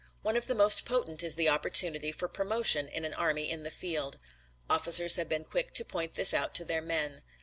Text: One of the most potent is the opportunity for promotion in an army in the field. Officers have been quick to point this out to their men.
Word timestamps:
One 0.23 0.35
of 0.35 0.47
the 0.47 0.55
most 0.55 0.83
potent 0.83 1.21
is 1.21 1.35
the 1.35 1.49
opportunity 1.49 2.11
for 2.11 2.27
promotion 2.27 2.87
in 2.87 3.05
an 3.05 3.13
army 3.13 3.51
in 3.51 3.61
the 3.61 3.69
field. 3.69 4.17
Officers 4.67 5.15
have 5.17 5.29
been 5.29 5.43
quick 5.43 5.75
to 5.75 5.85
point 5.85 6.15
this 6.15 6.33
out 6.33 6.55
to 6.55 6.65
their 6.65 6.81
men. 6.81 7.21